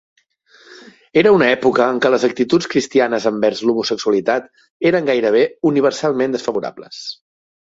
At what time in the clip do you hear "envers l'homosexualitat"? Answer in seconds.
3.33-4.49